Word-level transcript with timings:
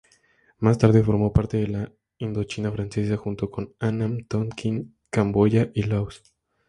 Más 0.57 0.79
tarde 0.79 1.03
formó 1.03 1.31
parte 1.31 1.57
de 1.57 1.95
Indochina 2.17 2.71
Francesa, 2.71 3.17
junto 3.17 3.51
con 3.51 3.75
Annam, 3.79 4.25
Tonkín, 4.27 4.97
Camboya 5.11 5.69
y 5.75 5.83
Laos. 5.83 6.23